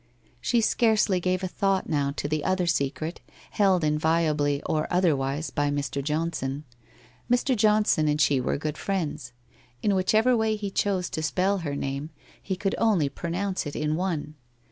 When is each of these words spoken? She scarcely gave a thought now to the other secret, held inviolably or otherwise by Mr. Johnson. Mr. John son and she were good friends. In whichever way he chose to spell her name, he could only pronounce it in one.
She 0.39 0.61
scarcely 0.61 1.19
gave 1.19 1.43
a 1.43 1.47
thought 1.47 1.87
now 1.87 2.09
to 2.15 2.27
the 2.27 2.43
other 2.43 2.65
secret, 2.65 3.21
held 3.51 3.83
inviolably 3.83 4.63
or 4.63 4.87
otherwise 4.89 5.51
by 5.51 5.69
Mr. 5.69 6.03
Johnson. 6.03 6.63
Mr. 7.29 7.55
John 7.55 7.85
son 7.85 8.07
and 8.07 8.19
she 8.19 8.41
were 8.41 8.57
good 8.57 8.79
friends. 8.79 9.31
In 9.83 9.93
whichever 9.93 10.35
way 10.35 10.55
he 10.55 10.71
chose 10.71 11.07
to 11.11 11.21
spell 11.21 11.59
her 11.59 11.75
name, 11.75 12.09
he 12.41 12.55
could 12.55 12.73
only 12.79 13.09
pronounce 13.09 13.67
it 13.67 13.75
in 13.75 13.95
one. 13.95 14.33